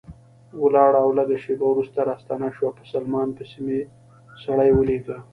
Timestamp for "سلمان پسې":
2.91-3.57